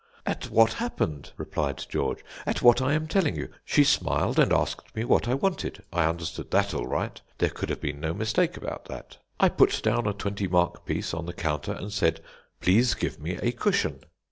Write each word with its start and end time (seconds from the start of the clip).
"At 0.25 0.49
what 0.49 0.73
happened," 0.73 1.31
replied 1.37 1.85
George; 1.87 2.25
"at 2.47 2.63
what 2.63 2.81
I 2.81 2.93
am 2.93 3.05
telling 3.07 3.35
you. 3.35 3.49
She 3.63 3.83
smiled 3.83 4.39
and 4.39 4.51
asked 4.51 4.95
me 4.95 5.03
what 5.05 5.27
I 5.27 5.35
wanted. 5.35 5.83
I 5.93 6.05
understood 6.07 6.49
that 6.49 6.73
all 6.73 6.87
right; 6.87 7.21
there 7.37 7.51
could 7.51 7.69
have 7.69 7.81
been 7.81 7.99
no 7.99 8.11
mistake 8.15 8.57
about 8.57 8.85
that. 8.85 9.19
I 9.39 9.49
put 9.49 9.79
down 9.83 10.07
a 10.07 10.13
twenty 10.13 10.47
mark 10.47 10.87
piece 10.87 11.13
on 11.13 11.27
the 11.27 11.33
counter 11.33 11.73
and 11.73 11.93
said: 11.93 12.19
"Please 12.61 12.95
give 12.95 13.19
me 13.19 13.35
a 13.43 13.51
cushion." 13.51 13.99